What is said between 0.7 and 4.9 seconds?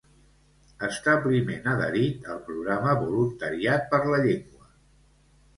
Establiment adherit al programa Voluntariat per la Llengua